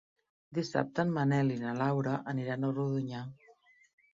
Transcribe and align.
Dissabte 0.59 1.03
en 1.03 1.11
Manel 1.17 1.53
i 1.55 1.59
na 1.65 1.75
Laura 1.81 2.17
aniran 2.35 2.65
a 2.65 2.73
Rodonyà. 2.81 3.25